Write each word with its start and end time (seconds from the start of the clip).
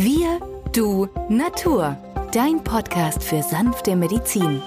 Wir, 0.00 0.38
du, 0.72 1.08
Natur. 1.28 1.96
Dein 2.32 2.62
Podcast 2.62 3.20
für 3.24 3.42
sanfte 3.42 3.96
Medizin. 3.96 4.62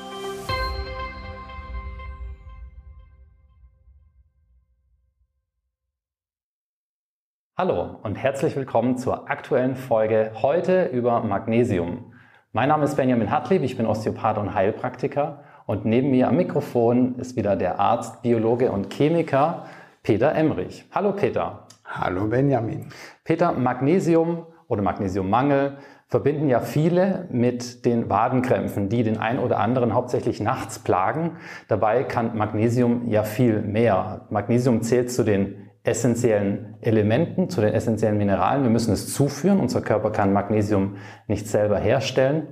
Hallo 7.57 7.97
und 8.03 8.15
herzlich 8.15 8.57
willkommen 8.57 8.97
zur 8.97 9.29
aktuellen 9.29 9.77
Folge 9.77 10.33
heute 10.41 10.87
über 10.87 11.23
Magnesium. 11.23 12.11
Mein 12.51 12.67
Name 12.67 12.83
ist 12.83 12.97
Benjamin 12.97 13.31
Hartlieb, 13.31 13.63
ich 13.63 13.77
bin 13.77 13.85
Osteopath 13.85 14.37
und 14.37 14.53
Heilpraktiker 14.53 15.45
und 15.65 15.85
neben 15.85 16.11
mir 16.11 16.27
am 16.27 16.35
Mikrofon 16.35 17.15
ist 17.15 17.37
wieder 17.37 17.55
der 17.55 17.79
Arzt, 17.79 18.21
Biologe 18.21 18.69
und 18.69 18.93
Chemiker 18.93 19.65
Peter 20.03 20.35
Emrich. 20.35 20.83
Hallo 20.91 21.13
Peter. 21.13 21.67
Hallo 21.85 22.27
Benjamin. 22.27 22.89
Peter, 23.23 23.53
Magnesium 23.53 24.45
oder 24.71 24.81
Magnesiummangel 24.81 25.77
verbinden 26.07 26.47
ja 26.47 26.61
viele 26.61 27.27
mit 27.29 27.85
den 27.85 28.09
Wadenkrämpfen, 28.09 28.87
die 28.87 29.03
den 29.03 29.17
einen 29.17 29.39
oder 29.39 29.59
anderen 29.59 29.93
hauptsächlich 29.93 30.39
nachts 30.39 30.79
plagen. 30.79 31.37
Dabei 31.67 32.03
kann 32.05 32.37
Magnesium 32.37 33.09
ja 33.09 33.23
viel 33.23 33.61
mehr. 33.61 34.27
Magnesium 34.29 34.81
zählt 34.81 35.11
zu 35.11 35.23
den 35.23 35.69
essentiellen 35.83 36.77
Elementen, 36.79 37.49
zu 37.49 37.59
den 37.59 37.73
essentiellen 37.73 38.17
Mineralen. 38.17 38.63
Wir 38.63 38.69
müssen 38.69 38.93
es 38.93 39.13
zuführen. 39.13 39.59
Unser 39.59 39.81
Körper 39.81 40.11
kann 40.11 40.31
Magnesium 40.31 40.95
nicht 41.27 41.47
selber 41.47 41.77
herstellen. 41.77 42.47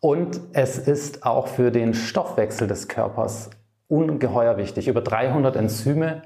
Und 0.00 0.40
es 0.52 0.78
ist 0.78 1.24
auch 1.24 1.46
für 1.46 1.70
den 1.70 1.94
Stoffwechsel 1.94 2.68
des 2.68 2.86
Körpers 2.88 3.50
ungeheuer 3.88 4.58
wichtig. 4.58 4.88
Über 4.88 5.00
300 5.00 5.56
Enzyme 5.56 6.22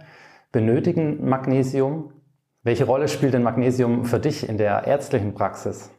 benötigen 0.50 1.28
Magnesium. 1.28 2.12
Welche 2.64 2.84
Rolle 2.84 3.08
spielt 3.08 3.34
denn 3.34 3.42
Magnesium 3.42 4.04
für 4.04 4.20
dich 4.20 4.48
in 4.48 4.56
der 4.56 4.86
ärztlichen 4.86 5.34
Praxis? 5.34 5.90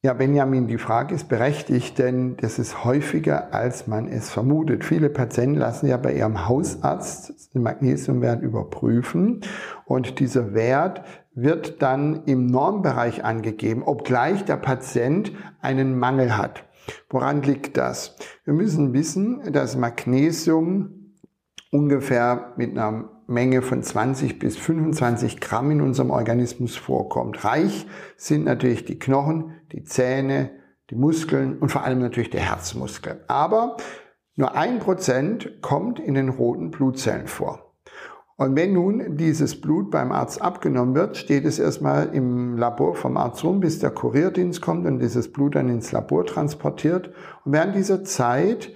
Ja, 0.00 0.14
Benjamin, 0.14 0.66
die 0.66 0.78
Frage 0.78 1.14
ist 1.14 1.28
berechtigt, 1.28 1.98
denn 1.98 2.38
das 2.38 2.58
ist 2.58 2.84
häufiger, 2.84 3.52
als 3.52 3.86
man 3.86 4.08
es 4.08 4.30
vermutet. 4.30 4.82
Viele 4.82 5.10
Patienten 5.10 5.58
lassen 5.58 5.86
ja 5.86 5.98
bei 5.98 6.14
ihrem 6.14 6.48
Hausarzt 6.48 7.52
den 7.52 7.62
Magnesiumwert 7.62 8.40
überprüfen 8.40 9.42
und 9.84 10.20
dieser 10.20 10.54
Wert 10.54 11.02
wird 11.34 11.82
dann 11.82 12.24
im 12.24 12.46
Normbereich 12.46 13.24
angegeben, 13.24 13.82
obgleich 13.82 14.46
der 14.46 14.56
Patient 14.56 15.32
einen 15.60 15.98
Mangel 15.98 16.38
hat. 16.38 16.64
Woran 17.10 17.42
liegt 17.42 17.76
das? 17.76 18.16
Wir 18.44 18.54
müssen 18.54 18.94
wissen, 18.94 19.52
dass 19.52 19.76
Magnesium 19.76 21.14
ungefähr 21.70 22.54
mit 22.56 22.70
einer 22.70 23.17
Menge 23.28 23.60
von 23.60 23.82
20 23.82 24.38
bis 24.38 24.56
25 24.56 25.38
Gramm 25.38 25.70
in 25.70 25.82
unserem 25.82 26.10
Organismus 26.10 26.76
vorkommt. 26.76 27.44
Reich 27.44 27.86
sind 28.16 28.46
natürlich 28.46 28.86
die 28.86 28.98
Knochen, 28.98 29.52
die 29.70 29.84
Zähne, 29.84 30.50
die 30.88 30.94
Muskeln 30.94 31.58
und 31.58 31.68
vor 31.68 31.84
allem 31.84 31.98
natürlich 31.98 32.30
der 32.30 32.40
Herzmuskel. 32.40 33.22
Aber 33.28 33.76
nur 34.34 34.56
ein 34.56 34.78
Prozent 34.78 35.60
kommt 35.60 36.00
in 36.00 36.14
den 36.14 36.30
roten 36.30 36.70
Blutzellen 36.70 37.26
vor. 37.26 37.74
Und 38.36 38.56
wenn 38.56 38.72
nun 38.72 39.18
dieses 39.18 39.60
Blut 39.60 39.90
beim 39.90 40.10
Arzt 40.10 40.40
abgenommen 40.40 40.94
wird, 40.94 41.18
steht 41.18 41.44
es 41.44 41.58
erstmal 41.58 42.14
im 42.14 42.56
Labor 42.56 42.94
vom 42.94 43.18
Arzt 43.18 43.44
rum, 43.44 43.60
bis 43.60 43.78
der 43.78 43.90
Kurierdienst 43.90 44.62
kommt 44.62 44.86
und 44.86 45.00
dieses 45.00 45.30
Blut 45.30 45.54
dann 45.54 45.68
ins 45.68 45.92
Labor 45.92 46.24
transportiert. 46.24 47.08
Und 47.44 47.52
während 47.52 47.74
dieser 47.74 48.04
Zeit 48.04 48.70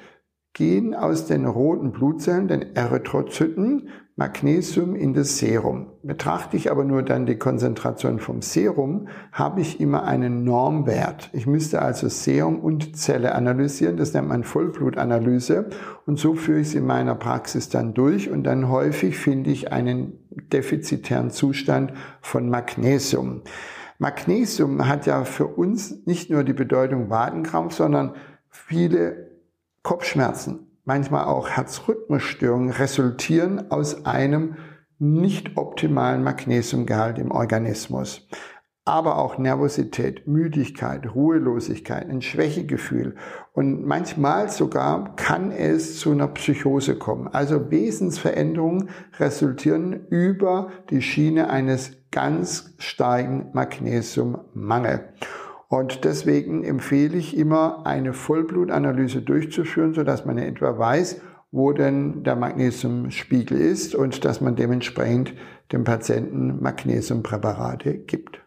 gehen 0.55 0.95
aus 0.95 1.27
den 1.27 1.47
roten 1.47 1.93
Blutzellen, 1.93 2.49
den 2.49 2.77
Erythrozyten, 2.77 3.89
Magnesium 4.17 4.95
in 4.95 5.15
das 5.15 5.39
Serum. 5.39 5.87
Betrachte 6.03 6.59
ich 6.59 6.71
aber 6.71 6.85
nur 6.85 7.03
dann 7.03 7.25
die 7.25 7.39
Konzentration 7.39 8.19
vom 8.19 8.43
Serum, 8.43 9.09
habe 9.33 9.63
ich 9.63 9.81
immer 9.81 10.05
einen 10.05 10.45
Normwert. 10.45 11.31
Ich 11.33 11.47
müsste 11.47 11.81
also 11.81 12.09
Serum 12.09 12.61
und 12.61 12.95
Zelle 12.95 13.35
analysieren, 13.35 13.97
das 13.97 14.13
nennt 14.13 14.29
man 14.29 14.45
Vollblutanalyse 14.45 15.71
und 16.05 16.19
so 16.19 16.35
führe 16.35 16.61
ich 16.61 16.69
es 16.69 16.75
in 16.75 16.85
meiner 16.85 17.15
Praxis 17.15 17.71
dann 17.71 17.95
durch 17.95 18.31
und 18.31 18.45
dann 18.45 18.69
häufig 18.69 19.17
finde 19.17 19.51
ich 19.51 19.73
einen 19.73 20.19
defizitären 20.53 21.31
Zustand 21.31 21.95
von 22.21 22.51
Magnesium. 22.51 23.41
Magnesium 23.99 24.89
hat 24.89 25.07
ja 25.07 25.25
für 25.25 25.47
uns 25.47 26.05
nicht 26.07 26.29
nur 26.29 26.45
die 26.45 26.53
Bedeutung 26.53 27.09
Wadenkrampf, 27.09 27.75
sondern 27.75 28.15
viele 28.51 29.32
Kopfschmerzen, 29.83 30.69
manchmal 30.85 31.25
auch 31.25 31.49
Herzrhythmusstörungen 31.49 32.71
resultieren 32.71 33.71
aus 33.71 34.07
einem 34.07 34.57
nicht 34.99 35.57
optimalen 35.57 36.23
Magnesiumgehalt 36.23 37.19
im 37.19 37.33
Organismus. 37.33 38.29
Aber 38.85 39.19
auch 39.19 39.39
Nervosität, 39.39 40.27
Müdigkeit, 40.27 41.15
Ruhelosigkeit, 41.15 42.09
ein 42.09 42.23
Schwächegefühl 42.23 43.17
und 43.53 43.85
manchmal 43.85 44.49
sogar 44.49 45.15
kann 45.17 45.53
es 45.53 45.99
zu 45.99 46.11
einer 46.13 46.29
Psychose 46.29 46.97
kommen. 46.97 47.29
Also 47.29 47.71
Wesensveränderungen 47.71 48.91
resultieren 49.19 50.07
über 50.09 50.71
die 50.91 51.03
Schiene 51.03 51.51
eines 51.51 51.93
ganz 52.11 52.75
steigen 52.79 53.51
Magnesiummangel. 53.53 55.13
Und 55.73 56.05
deswegen 56.05 56.65
empfehle 56.65 57.17
ich 57.17 57.35
immer, 57.35 57.87
eine 57.87 58.13
Vollblutanalyse 58.13 59.23
durchzuführen, 59.23 59.95
sodass 59.95 60.27
man 60.27 60.37
etwa 60.37 60.77
weiß, 60.77 61.23
wo 61.51 61.73
denn 61.73 62.25
der 62.25 62.37
Magnesiumspiegel 62.37 63.59
ist 63.59 63.95
und 63.95 64.27
dass 64.27 64.43
man 64.43 64.55
dementsprechend 64.55 65.33
dem 65.73 65.85
Patienten 65.85 66.63
Magnesiumpräparate 66.63 68.01
gibt. 68.01 68.43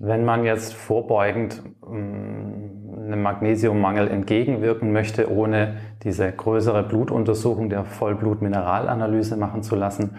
Wenn 0.00 0.24
man 0.24 0.46
jetzt 0.46 0.72
vorbeugend 0.72 1.62
ähm, 1.86 2.94
einem 3.04 3.20
Magnesiummangel 3.20 4.08
entgegenwirken 4.08 4.92
möchte, 4.92 5.30
ohne 5.30 5.76
diese 6.04 6.32
größere 6.32 6.84
Blutuntersuchung 6.84 7.68
der 7.68 7.84
Vollblutmineralanalyse 7.84 9.36
machen 9.36 9.62
zu 9.62 9.76
lassen, 9.76 10.16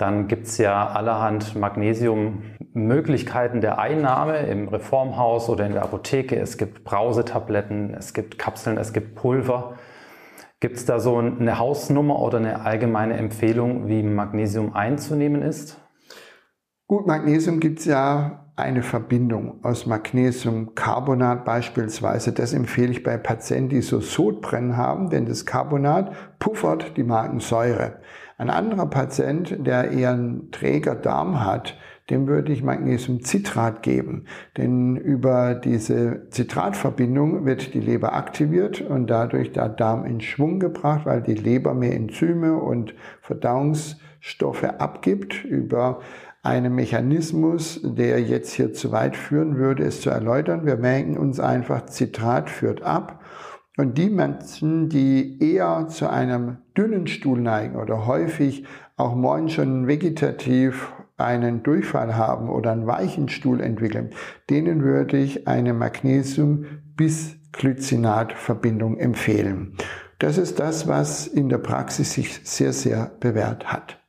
dann 0.00 0.28
gibt's 0.28 0.58
ja 0.58 0.88
allerhand 0.88 1.56
Magnesiummöglichkeiten 1.56 3.60
der 3.60 3.78
Einnahme 3.78 4.38
im 4.46 4.68
Reformhaus 4.68 5.48
oder 5.48 5.66
in 5.66 5.72
der 5.72 5.82
Apotheke. 5.82 6.36
Es 6.36 6.56
gibt 6.56 6.84
Brausetabletten, 6.84 7.94
es 7.94 8.14
gibt 8.14 8.38
Kapseln, 8.38 8.78
es 8.78 8.92
gibt 8.92 9.14
Pulver. 9.14 9.74
Gibt's 10.60 10.84
da 10.84 11.00
so 11.00 11.18
eine 11.18 11.58
Hausnummer 11.58 12.18
oder 12.18 12.38
eine 12.38 12.62
allgemeine 12.62 13.16
Empfehlung, 13.16 13.88
wie 13.88 14.02
Magnesium 14.02 14.74
einzunehmen 14.74 15.42
ist? 15.42 15.80
Gut, 16.86 17.06
Magnesium 17.06 17.60
gibt's 17.60 17.84
ja 17.84 18.46
eine 18.56 18.82
Verbindung 18.82 19.64
aus 19.64 19.86
Magnesiumcarbonat 19.86 21.44
beispielsweise. 21.44 22.32
Das 22.32 22.52
empfehle 22.52 22.92
ich 22.92 23.02
bei 23.02 23.16
Patienten, 23.16 23.70
die 23.70 23.80
so 23.80 24.00
Sodbrennen 24.00 24.76
haben, 24.76 25.10
denn 25.10 25.26
das 25.26 25.46
Carbonat 25.46 26.38
puffert 26.38 26.96
die 26.96 27.04
Magensäure. 27.04 28.00
Ein 28.40 28.48
anderer 28.48 28.86
Patient, 28.86 29.54
der 29.66 29.90
eher 29.90 30.12
einen 30.12 30.50
träger 30.50 30.94
Darm 30.94 31.44
hat, 31.44 31.76
dem 32.08 32.26
würde 32.26 32.54
ich 32.54 32.62
Magnesiumcitrat 32.62 33.82
geben. 33.82 34.24
Denn 34.56 34.96
über 34.96 35.54
diese 35.54 36.26
Zitratverbindung 36.30 37.44
wird 37.44 37.74
die 37.74 37.80
Leber 37.80 38.14
aktiviert 38.14 38.80
und 38.80 39.08
dadurch 39.08 39.52
der 39.52 39.68
Darm 39.68 40.06
in 40.06 40.22
Schwung 40.22 40.58
gebracht, 40.58 41.04
weil 41.04 41.20
die 41.20 41.34
Leber 41.34 41.74
mehr 41.74 41.94
Enzyme 41.94 42.56
und 42.56 42.94
Verdauungsstoffe 43.20 44.64
abgibt 44.64 45.44
über 45.44 46.00
einen 46.42 46.74
Mechanismus, 46.74 47.82
der 47.84 48.22
jetzt 48.22 48.54
hier 48.54 48.72
zu 48.72 48.90
weit 48.90 49.16
führen 49.16 49.58
würde, 49.58 49.84
es 49.84 50.00
zu 50.00 50.08
erläutern. 50.08 50.64
Wir 50.64 50.78
merken 50.78 51.18
uns 51.18 51.40
einfach, 51.40 51.84
Zitrat 51.84 52.48
führt 52.48 52.80
ab 52.80 53.19
und 53.76 53.96
die 53.96 54.10
Menschen, 54.10 54.88
die 54.88 55.38
eher 55.42 55.86
zu 55.88 56.10
einem 56.10 56.58
dünnen 56.76 57.06
Stuhl 57.06 57.40
neigen 57.40 57.76
oder 57.76 58.06
häufig 58.06 58.64
auch 58.96 59.14
morgen 59.14 59.48
schon 59.48 59.86
vegetativ 59.86 60.92
einen 61.16 61.62
Durchfall 61.62 62.16
haben 62.16 62.48
oder 62.48 62.72
einen 62.72 62.86
weichen 62.86 63.28
Stuhl 63.28 63.60
entwickeln, 63.60 64.10
denen 64.48 64.82
würde 64.82 65.18
ich 65.18 65.46
eine 65.46 65.72
Magnesium- 65.72 66.64
bis 66.96 67.36
Glycinat-Verbindung 67.52 68.98
empfehlen. 68.98 69.76
Das 70.18 70.36
ist 70.36 70.60
das, 70.60 70.86
was 70.86 71.26
in 71.26 71.48
der 71.48 71.58
Praxis 71.58 72.12
sich 72.12 72.40
sehr, 72.44 72.72
sehr 72.72 73.10
bewährt 73.20 73.72
hat. 73.72 73.99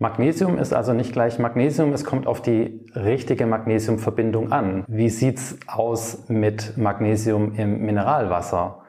Magnesium 0.00 0.58
ist 0.58 0.72
also 0.72 0.92
nicht 0.92 1.12
gleich 1.12 1.40
Magnesium, 1.40 1.92
es 1.92 2.04
kommt 2.04 2.28
auf 2.28 2.40
die 2.40 2.86
richtige 2.94 3.46
Magnesiumverbindung 3.46 4.52
an. 4.52 4.84
Wie 4.86 5.08
sieht's 5.08 5.58
aus 5.66 6.28
mit 6.28 6.78
Magnesium 6.78 7.54
im 7.56 7.80
Mineralwasser? 7.80 8.84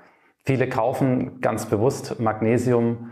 Viele 0.45 0.69
kaufen 0.69 1.41
ganz 1.41 1.65
bewusst 1.65 2.19
Magnesium 2.19 3.09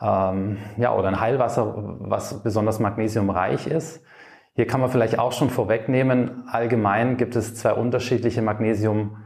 ähm, 0.00 0.58
ja, 0.76 0.94
oder 0.94 1.08
ein 1.08 1.18
Heilwasser, 1.18 1.74
was 1.98 2.40
besonders 2.44 2.78
magnesiumreich 2.78 3.66
ist. 3.66 4.04
Hier 4.54 4.68
kann 4.68 4.80
man 4.80 4.90
vielleicht 4.90 5.18
auch 5.18 5.32
schon 5.32 5.50
vorwegnehmen, 5.50 6.44
allgemein 6.46 7.16
gibt 7.16 7.34
es 7.34 7.56
zwei 7.56 7.72
unterschiedliche 7.72 8.42
Magnesium 8.42 9.16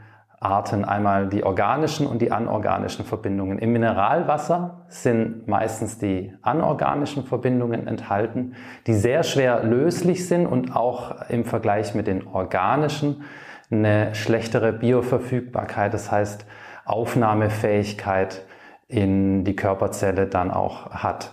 Arten, 0.45 0.85
einmal 0.85 1.29
die 1.29 1.45
organischen 1.45 2.07
und 2.07 2.21
die 2.21 2.31
anorganischen 2.31 3.05
Verbindungen. 3.05 3.59
Im 3.59 3.73
Mineralwasser 3.73 4.85
sind 4.89 5.49
meistens 5.49 5.99
die 5.99 6.35
anorganischen 6.43 7.25
Verbindungen 7.25 7.87
enthalten, 7.87 8.55
die 8.87 8.95
sehr 8.95 9.23
schwer 9.23 9.63
löslich 9.65 10.29
sind 10.29 10.47
und 10.47 10.75
auch 10.75 11.29
im 11.29 11.45
Vergleich 11.45 11.95
mit 11.95 12.07
den 12.07 12.27
organischen 12.27 13.25
eine 13.71 14.15
schlechtere 14.15 14.73
Bioverfügbarkeit, 14.73 15.95
das 15.95 16.11
heißt 16.11 16.47
Aufnahmefähigkeit 16.85 18.43
in 18.89 19.45
die 19.45 19.57
Körperzelle 19.57 20.27
dann 20.27 20.51
auch 20.51 20.91
hat. 20.91 21.33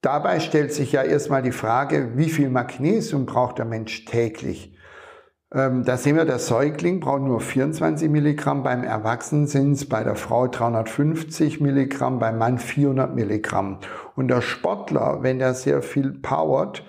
Dabei 0.00 0.40
stellt 0.40 0.72
sich 0.72 0.92
ja 0.92 1.02
erstmal 1.02 1.42
die 1.42 1.52
Frage, 1.52 2.16
wie 2.16 2.30
viel 2.30 2.50
Magnesium 2.50 3.26
braucht 3.26 3.58
der 3.58 3.64
Mensch 3.64 4.04
täglich? 4.04 4.77
Ähm, 5.54 5.82
da 5.84 5.96
sehen 5.96 6.16
wir, 6.16 6.26
der 6.26 6.38
Säugling 6.38 7.00
braucht 7.00 7.22
nur 7.22 7.40
24 7.40 8.10
Milligramm, 8.10 8.62
beim 8.62 8.84
Erwachsenen 8.84 9.46
sind 9.46 9.72
es 9.72 9.88
bei 9.88 10.04
der 10.04 10.14
Frau 10.14 10.46
350 10.46 11.60
Milligramm, 11.60 12.18
beim 12.18 12.36
Mann 12.36 12.58
400 12.58 13.14
Milligramm. 13.14 13.78
Und 14.14 14.28
der 14.28 14.42
Sportler, 14.42 15.22
wenn 15.22 15.40
er 15.40 15.54
sehr 15.54 15.80
viel 15.80 16.12
powert, 16.12 16.84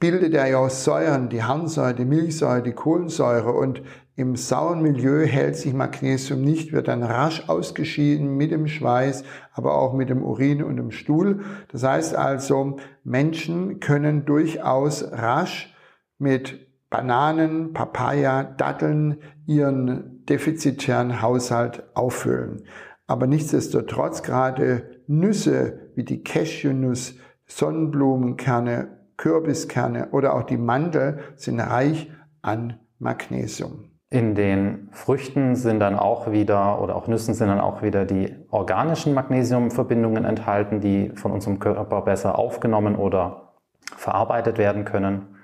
bildet 0.00 0.34
er 0.34 0.48
ja 0.48 0.58
aus 0.58 0.82
Säuren, 0.82 1.28
die 1.28 1.44
Harnsäure, 1.44 1.94
die 1.94 2.04
Milchsäure, 2.04 2.62
die 2.62 2.72
Kohlensäure 2.72 3.52
und 3.52 3.82
im 4.16 4.34
sauren 4.34 4.82
Milieu 4.82 5.24
hält 5.24 5.56
sich 5.56 5.72
Magnesium 5.72 6.40
nicht, 6.40 6.72
wird 6.72 6.88
dann 6.88 7.02
rasch 7.02 7.48
ausgeschieden 7.48 8.36
mit 8.36 8.50
dem 8.50 8.66
Schweiß, 8.66 9.24
aber 9.52 9.76
auch 9.76 9.92
mit 9.92 10.08
dem 10.08 10.22
Urin 10.22 10.62
und 10.62 10.76
dem 10.76 10.90
Stuhl. 10.90 11.44
Das 11.70 11.84
heißt 11.84 12.16
also, 12.16 12.78
Menschen 13.04 13.78
können 13.78 14.24
durchaus 14.24 15.04
rasch 15.12 15.74
mit 16.18 16.65
Bananen, 16.90 17.72
Papaya, 17.72 18.44
Datteln 18.44 19.18
ihren 19.46 20.24
defizitären 20.26 21.22
Haushalt 21.22 21.84
auffüllen. 21.94 22.64
Aber 23.06 23.26
nichtsdestotrotz 23.26 24.22
gerade 24.22 25.02
Nüsse 25.06 25.90
wie 25.94 26.04
die 26.04 26.22
Cashewnuss, 26.22 27.14
Sonnenblumenkerne, 27.46 28.88
Kürbiskerne 29.16 30.10
oder 30.10 30.34
auch 30.34 30.42
die 30.42 30.56
Mandel 30.56 31.20
sind 31.36 31.60
reich 31.60 32.10
an 32.42 32.80
Magnesium. 32.98 33.90
In 34.08 34.34
den 34.34 34.88
Früchten 34.92 35.56
sind 35.56 35.80
dann 35.80 35.96
auch 35.96 36.30
wieder 36.30 36.80
oder 36.80 36.94
auch 36.94 37.08
Nüssen 37.08 37.34
sind 37.34 37.48
dann 37.48 37.60
auch 37.60 37.82
wieder 37.82 38.04
die 38.04 38.36
organischen 38.50 39.14
Magnesiumverbindungen 39.14 40.24
enthalten, 40.24 40.80
die 40.80 41.10
von 41.16 41.32
unserem 41.32 41.58
Körper 41.58 42.02
besser 42.02 42.38
aufgenommen 42.38 42.94
oder 42.94 43.54
verarbeitet 43.96 44.58
werden 44.58 44.84
können. 44.84 45.35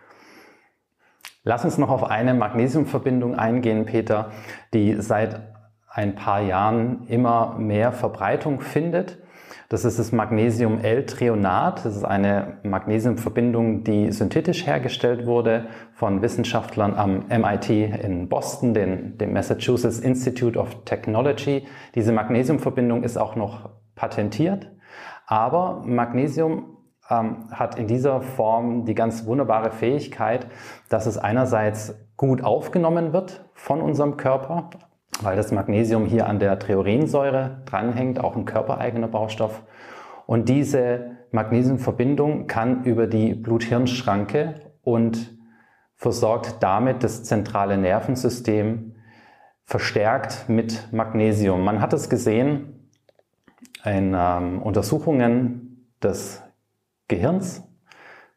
Lass 1.44 1.64
uns 1.64 1.76
noch 1.76 1.90
auf 1.90 2.04
eine 2.04 2.34
Magnesiumverbindung 2.34 3.34
eingehen, 3.34 3.84
Peter, 3.84 4.30
die 4.72 5.00
seit 5.00 5.40
ein 5.88 6.14
paar 6.14 6.40
Jahren 6.40 7.06
immer 7.08 7.56
mehr 7.58 7.90
Verbreitung 7.90 8.60
findet. 8.60 9.18
Das 9.68 9.84
ist 9.84 9.98
das 9.98 10.12
Magnesium-L-Trionat. 10.12 11.84
Das 11.84 11.96
ist 11.96 12.04
eine 12.04 12.58
Magnesiumverbindung, 12.62 13.82
die 13.82 14.12
synthetisch 14.12 14.66
hergestellt 14.66 15.26
wurde 15.26 15.66
von 15.94 16.22
Wissenschaftlern 16.22 16.94
am 16.94 17.24
MIT 17.26 17.70
in 17.70 18.28
Boston, 18.28 18.72
den, 18.72 19.18
dem 19.18 19.32
Massachusetts 19.32 19.98
Institute 19.98 20.56
of 20.58 20.84
Technology. 20.84 21.66
Diese 21.96 22.12
Magnesiumverbindung 22.12 23.02
ist 23.02 23.16
auch 23.16 23.34
noch 23.34 23.70
patentiert. 23.96 24.70
Aber 25.26 25.82
Magnesium 25.86 26.71
ähm, 27.12 27.48
hat 27.50 27.78
in 27.78 27.86
dieser 27.86 28.20
Form 28.20 28.84
die 28.84 28.94
ganz 28.94 29.26
wunderbare 29.26 29.70
Fähigkeit, 29.70 30.46
dass 30.88 31.06
es 31.06 31.18
einerseits 31.18 31.94
gut 32.16 32.42
aufgenommen 32.42 33.12
wird 33.12 33.44
von 33.54 33.80
unserem 33.80 34.16
Körper, 34.16 34.70
weil 35.20 35.36
das 35.36 35.52
Magnesium 35.52 36.06
hier 36.06 36.26
an 36.28 36.38
der 36.38 36.58
Triorinsäure 36.58 37.62
dranhängt, 37.66 38.22
auch 38.22 38.36
ein 38.36 38.44
körpereigener 38.44 39.08
Baustoff. 39.08 39.62
Und 40.26 40.48
diese 40.48 41.18
Magnesiumverbindung 41.32 42.46
kann 42.46 42.84
über 42.84 43.06
die 43.06 43.34
Blut-Hirn-Schranke 43.34 44.54
und 44.82 45.36
versorgt 45.96 46.56
damit 46.60 47.02
das 47.02 47.24
zentrale 47.24 47.76
Nervensystem 47.76 48.94
verstärkt 49.64 50.48
mit 50.48 50.92
Magnesium. 50.92 51.62
Man 51.62 51.80
hat 51.80 51.92
es 51.92 52.08
gesehen 52.10 52.90
in 53.84 54.14
ähm, 54.16 54.62
Untersuchungen 54.62 55.86
des 56.02 56.42
Gehirns, 57.08 57.62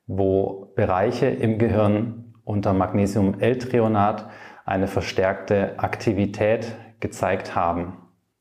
wo 0.08 0.74
Bereiche 0.76 1.28
im 1.28 1.58
Gehirn 1.58 2.34
unter 2.44 2.74
Magnesium-L-Trionat 2.74 4.30
eine 4.66 4.88
verstärkte 4.88 5.80
Aktivität 5.80 6.76
gezeigt 7.00 7.56
haben. 7.56 7.98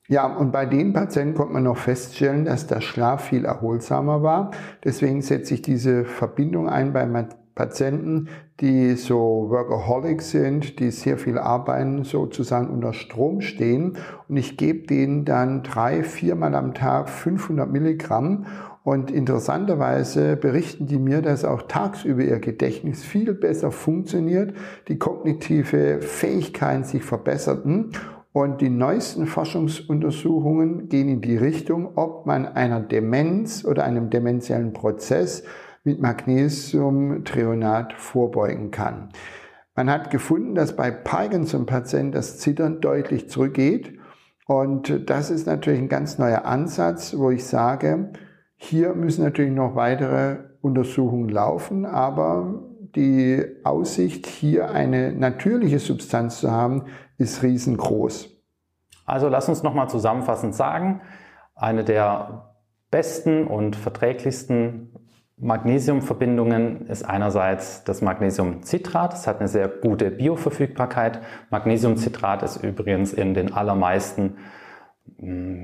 Ja, 0.07 0.27
und 0.27 0.51
bei 0.51 0.67
den 0.67 0.93
Patienten 0.93 1.33
konnte 1.33 1.53
man 1.53 1.63
noch 1.63 1.77
feststellen, 1.77 2.45
dass 2.45 2.67
der 2.67 2.81
Schlaf 2.81 3.25
viel 3.25 3.45
erholsamer 3.45 4.21
war. 4.21 4.51
Deswegen 4.83 5.21
setze 5.23 5.55
ich 5.55 5.63
diese 5.63 6.05
Verbindung 6.05 6.69
ein 6.69 6.93
bei 6.93 7.07
Patienten, 7.55 8.27
die 8.59 8.95
so 8.95 9.47
Workaholics 9.49 10.29
sind, 10.29 10.79
die 10.79 10.91
sehr 10.91 11.17
viel 11.17 11.39
arbeiten, 11.39 12.03
sozusagen 12.03 12.69
unter 12.69 12.93
Strom 12.93 13.41
stehen. 13.41 13.97
Und 14.27 14.37
ich 14.37 14.57
gebe 14.57 14.85
denen 14.85 15.25
dann 15.25 15.63
drei, 15.63 16.03
viermal 16.03 16.53
am 16.53 16.73
Tag 16.75 17.09
500 17.09 17.71
Milligramm 17.71 18.45
und 18.85 19.09
interessanterweise 19.09 20.35
berichten 20.35 20.85
die 20.85 20.99
mir, 20.99 21.23
dass 21.23 21.43
auch 21.43 21.63
tagsüber 21.63 22.21
ihr 22.21 22.37
Gedächtnis 22.37 23.03
viel 23.03 23.33
besser 23.33 23.71
funktioniert, 23.71 24.53
die 24.87 24.99
kognitive 24.99 26.01
Fähigkeiten 26.01 26.83
sich 26.83 27.03
verbesserten 27.03 27.93
und 28.31 28.61
die 28.61 28.69
neuesten 28.69 29.25
Forschungsuntersuchungen 29.25 30.87
gehen 30.87 31.09
in 31.09 31.21
die 31.21 31.35
Richtung, 31.35 31.97
ob 31.97 32.27
man 32.27 32.45
einer 32.45 32.79
Demenz 32.79 33.65
oder 33.65 33.85
einem 33.85 34.11
demenziellen 34.11 34.73
Prozess 34.73 35.43
mit 35.83 35.99
Magnesiumtrionat 35.99 37.93
vorbeugen 37.93 38.69
kann. 38.69 39.09
Man 39.73 39.89
hat 39.89 40.11
gefunden, 40.11 40.53
dass 40.53 40.75
bei 40.75 40.91
Parkinson-Patienten 40.91 42.11
das 42.11 42.37
Zittern 42.37 42.81
deutlich 42.81 43.31
zurückgeht. 43.31 43.97
Und 44.45 45.09
das 45.09 45.31
ist 45.31 45.47
natürlich 45.47 45.79
ein 45.79 45.89
ganz 45.89 46.19
neuer 46.19 46.45
Ansatz, 46.45 47.17
wo 47.17 47.31
ich 47.31 47.45
sage, 47.45 48.11
hier 48.57 48.93
müssen 48.93 49.23
natürlich 49.23 49.53
noch 49.53 49.75
weitere 49.75 50.37
Untersuchungen 50.61 51.29
laufen, 51.29 51.85
aber 51.85 52.63
die 52.95 53.43
Aussicht, 53.63 54.25
hier 54.25 54.71
eine 54.71 55.11
natürliche 55.11 55.79
Substanz 55.79 56.39
zu 56.39 56.51
haben, 56.51 56.85
ist 57.17 57.43
riesengroß. 57.43 58.29
Also 59.05 59.27
lass 59.27 59.49
uns 59.49 59.63
nochmal 59.63 59.89
zusammenfassend 59.89 60.55
sagen, 60.55 61.01
eine 61.55 61.83
der 61.83 62.55
besten 62.91 63.45
und 63.45 63.75
verträglichsten 63.75 64.91
Magnesiumverbindungen 65.37 66.87
ist 66.87 67.03
einerseits 67.03 67.83
das 67.83 68.01
Magnesiumcitrat. 68.01 69.13
Es 69.13 69.27
hat 69.27 69.39
eine 69.39 69.49
sehr 69.49 69.67
gute 69.67 70.09
Bioverfügbarkeit. 70.09 71.19
Magnesiumcitrat 71.49 72.41
ist 72.43 72.63
übrigens 72.63 73.11
in 73.11 73.33
den 73.33 73.53
allermeisten 73.53 74.37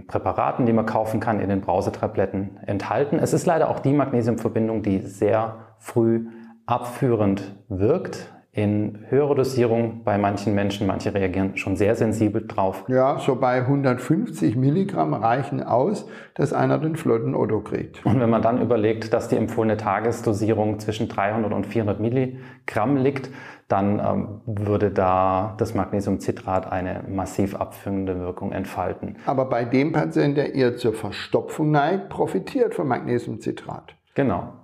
Präparaten, 0.07 0.65
die 0.65 0.73
man 0.73 0.85
kaufen 0.85 1.19
kann, 1.19 1.39
in 1.39 1.49
den 1.49 1.61
Brausetabletten 1.61 2.57
enthalten. 2.65 3.19
Es 3.19 3.33
ist 3.33 3.45
leider 3.45 3.69
auch 3.69 3.79
die 3.79 3.93
Magnesiumverbindung, 3.93 4.81
die 4.81 4.99
sehr 4.99 5.55
früh 5.77 6.27
abführend 6.65 7.55
wirkt. 7.67 8.31
In 8.53 9.05
höherer 9.07 9.35
Dosierung 9.35 10.03
bei 10.03 10.17
manchen 10.17 10.53
Menschen, 10.53 10.85
manche 10.85 11.13
reagieren 11.13 11.55
schon 11.55 11.77
sehr 11.77 11.95
sensibel 11.95 12.45
drauf. 12.45 12.83
Ja, 12.89 13.17
so 13.17 13.37
bei 13.37 13.59
150 13.59 14.57
Milligramm 14.57 15.13
reichen 15.13 15.63
aus, 15.63 16.05
dass 16.35 16.51
einer 16.51 16.77
den 16.77 16.97
flotten 16.97 17.33
Otto 17.33 17.61
kriegt. 17.61 18.05
Und 18.05 18.19
wenn 18.19 18.29
man 18.29 18.41
dann 18.41 18.61
überlegt, 18.61 19.13
dass 19.13 19.29
die 19.29 19.37
empfohlene 19.37 19.77
Tagesdosierung 19.77 20.79
zwischen 20.79 21.07
300 21.07 21.53
und 21.53 21.65
400 21.65 22.01
Milligramm 22.01 22.97
liegt, 22.97 23.29
dann 23.69 23.99
ähm, 23.99 24.41
würde 24.45 24.91
da 24.91 25.55
das 25.57 25.73
Magnesiumcitrat 25.73 26.69
eine 26.69 27.05
massiv 27.07 27.55
abführende 27.55 28.19
Wirkung 28.19 28.51
entfalten. 28.51 29.15
Aber 29.25 29.45
bei 29.45 29.63
dem 29.63 29.93
Patienten, 29.93 30.35
der 30.35 30.55
eher 30.55 30.75
zur 30.75 30.93
Verstopfung 30.93 31.71
neigt, 31.71 32.09
profitiert 32.09 32.75
vom 32.75 32.89
Magnesiumcitrat. 32.89 33.95
Genau. 34.13 34.60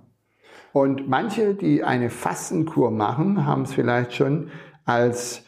Und 0.72 1.08
manche, 1.08 1.54
die 1.54 1.82
eine 1.82 2.10
Fastenkur 2.10 2.90
machen, 2.90 3.46
haben 3.46 3.62
es 3.62 3.72
vielleicht 3.72 4.14
schon 4.14 4.50
als 4.84 5.44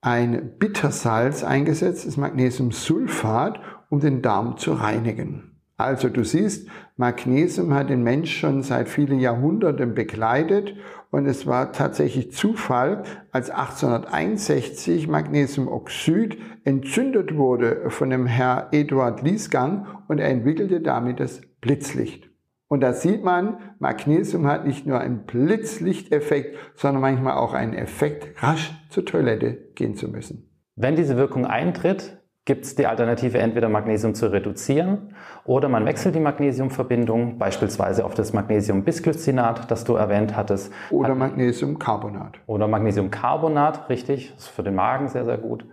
ein 0.00 0.58
Bittersalz 0.58 1.44
eingesetzt, 1.44 2.06
das 2.06 2.16
Magnesiumsulfat, 2.16 3.60
um 3.88 4.00
den 4.00 4.20
Darm 4.20 4.58
zu 4.58 4.74
reinigen. 4.74 5.54
Also 5.76 6.08
du 6.08 6.22
siehst, 6.22 6.68
Magnesium 6.96 7.74
hat 7.74 7.90
den 7.90 8.04
Mensch 8.04 8.38
schon 8.38 8.62
seit 8.62 8.88
vielen 8.88 9.18
Jahrhunderten 9.18 9.94
begleitet 9.94 10.76
und 11.10 11.26
es 11.26 11.46
war 11.46 11.72
tatsächlich 11.72 12.32
Zufall, 12.32 13.02
als 13.32 13.50
1861 13.50 15.08
Magnesiumoxid 15.08 16.38
entzündet 16.64 17.36
wurde 17.36 17.90
von 17.90 18.10
dem 18.10 18.26
Herr 18.26 18.68
Eduard 18.70 19.22
Liesgang 19.22 19.86
und 20.06 20.18
er 20.20 20.28
entwickelte 20.28 20.80
damit 20.80 21.18
das 21.18 21.40
Blitzlicht. 21.60 22.33
Und 22.68 22.80
da 22.80 22.92
sieht 22.92 23.22
man, 23.24 23.58
Magnesium 23.78 24.46
hat 24.46 24.66
nicht 24.66 24.86
nur 24.86 25.00
einen 25.00 25.26
Blitzlichteffekt, 25.26 26.56
sondern 26.74 27.02
manchmal 27.02 27.34
auch 27.34 27.54
einen 27.54 27.74
Effekt, 27.74 28.42
rasch 28.42 28.72
zur 28.88 29.04
Toilette 29.04 29.52
gehen 29.74 29.94
zu 29.94 30.08
müssen. 30.08 30.50
Wenn 30.76 30.96
diese 30.96 31.16
Wirkung 31.16 31.46
eintritt, 31.46 32.18
gibt 32.44 32.64
es 32.64 32.74
die 32.74 32.86
Alternative, 32.86 33.38
entweder 33.38 33.68
Magnesium 33.68 34.14
zu 34.14 34.30
reduzieren 34.30 35.14
oder 35.44 35.68
man 35.68 35.86
wechselt 35.86 36.14
die 36.14 36.20
Magnesiumverbindung, 36.20 37.38
beispielsweise 37.38 38.04
auf 38.04 38.14
das 38.14 38.32
Magnesium-Bisglycinat, 38.32 39.70
das 39.70 39.84
du 39.84 39.94
erwähnt 39.94 40.36
hattest. 40.36 40.72
Oder 40.90 41.14
Magnesiumcarbonat. 41.14 42.38
Oder 42.46 42.68
Magnesiumcarbonat, 42.68 43.88
richtig, 43.88 44.32
das 44.34 44.44
ist 44.44 44.50
für 44.50 44.62
den 44.62 44.74
Magen 44.74 45.08
sehr, 45.08 45.24
sehr 45.24 45.38
gut. 45.38 45.64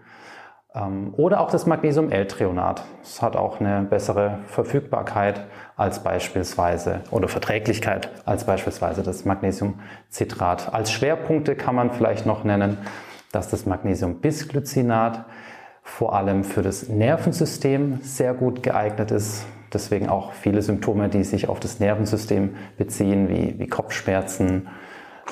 Ähm, 0.73 1.13
oder 1.17 1.41
auch 1.41 1.51
das 1.51 1.65
Magnesium-L-Treonat. 1.65 2.83
Das 3.01 3.21
hat 3.21 3.35
auch 3.35 3.59
eine 3.59 3.83
bessere 3.83 4.39
Verfügbarkeit 4.47 5.41
als 5.75 6.03
beispielsweise 6.03 7.01
oder 7.11 7.27
Verträglichkeit 7.27 8.09
als 8.25 8.45
beispielsweise 8.45 9.03
das 9.03 9.25
Magnesiumcitrat. 9.25 10.73
Als 10.73 10.91
Schwerpunkte 10.91 11.55
kann 11.55 11.75
man 11.75 11.91
vielleicht 11.91 12.25
noch 12.25 12.43
nennen, 12.43 12.77
dass 13.31 13.49
das 13.49 13.65
Magnesium-Bisglycinat 13.65 15.25
vor 15.83 16.15
allem 16.15 16.43
für 16.43 16.61
das 16.61 16.87
Nervensystem 16.87 17.99
sehr 18.01 18.33
gut 18.33 18.63
geeignet 18.63 19.11
ist. 19.11 19.45
Deswegen 19.73 20.09
auch 20.09 20.33
viele 20.33 20.61
Symptome, 20.61 21.09
die 21.09 21.23
sich 21.23 21.49
auf 21.49 21.59
das 21.59 21.79
Nervensystem 21.79 22.55
beziehen, 22.77 23.29
wie, 23.29 23.57
wie 23.57 23.67
Kopfschmerzen, 23.67 24.67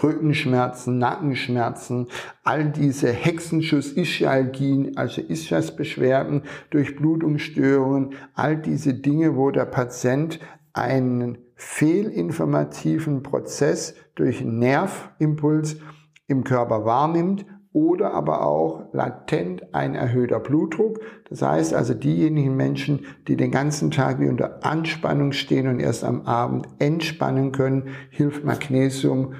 Rückenschmerzen, 0.01 0.97
Nackenschmerzen, 0.97 2.07
all 2.43 2.69
diese 2.69 3.11
Hexenschuss-Ischialgien, 3.11 4.97
also 4.97 5.21
Ischiasbeschwerden, 5.21 6.43
Durchblutungsstörungen, 6.69 8.13
all 8.33 8.57
diese 8.57 8.93
Dinge, 8.93 9.35
wo 9.35 9.51
der 9.51 9.65
Patient 9.65 10.39
einen 10.73 11.37
fehlinformativen 11.55 13.23
Prozess 13.23 13.95
durch 14.15 14.41
Nervimpuls 14.41 15.77
im 16.27 16.43
Körper 16.43 16.85
wahrnimmt 16.85 17.45
oder 17.71 18.13
aber 18.13 18.45
auch 18.45 18.85
latent 18.93 19.73
ein 19.75 19.93
erhöhter 19.93 20.39
Blutdruck. 20.39 20.99
Das 21.29 21.41
heißt 21.41 21.73
also 21.73 21.93
diejenigen 21.93 22.55
Menschen, 22.55 23.05
die 23.27 23.35
den 23.35 23.51
ganzen 23.51 23.91
Tag 23.91 24.19
wie 24.19 24.27
unter 24.27 24.65
Anspannung 24.65 25.33
stehen 25.33 25.67
und 25.67 25.79
erst 25.79 26.03
am 26.03 26.23
Abend 26.23 26.67
entspannen 26.79 27.51
können, 27.51 27.89
hilft 28.09 28.43
Magnesium 28.43 29.33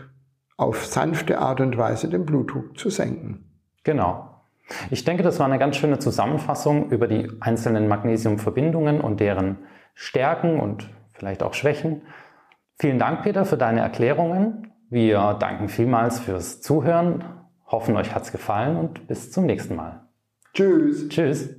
auf 0.60 0.86
sanfte 0.86 1.40
Art 1.40 1.62
und 1.62 1.78
Weise 1.78 2.10
den 2.10 2.26
Blutdruck 2.26 2.78
zu 2.78 2.90
senken. 2.90 3.46
Genau. 3.84 4.30
Ich 4.92 5.04
denke, 5.04 5.24
das 5.24 5.40
war 5.40 5.48
eine 5.48 5.58
ganz 5.58 5.78
schöne 5.78 6.00
Zusammenfassung 6.00 6.92
über 6.92 7.08
die 7.08 7.30
einzelnen 7.40 7.88
Magnesiumverbindungen 7.88 9.02
und 9.02 9.20
deren 9.20 9.58
Stärken 9.96 10.60
und 10.60 10.90
vielleicht 11.14 11.42
auch 11.42 11.54
Schwächen. 11.54 12.04
Vielen 12.78 13.00
Dank, 13.00 13.24
Peter, 13.24 13.46
für 13.46 13.58
deine 13.58 13.82
Erklärungen. 13.82 14.74
Wir 14.90 15.36
danken 15.40 15.70
vielmals 15.70 16.20
fürs 16.20 16.62
Zuhören 16.62 17.24
Hoffen, 17.72 17.96
euch 17.98 18.16
hat's 18.16 18.32
gefallen 18.32 18.78
und 18.78 19.08
bis 19.08 19.32
zum 19.32 19.46
nächsten 19.46 19.76
Mal. 19.76 20.02
Tschüss. 20.54 21.08
Tschüss. 21.10 21.59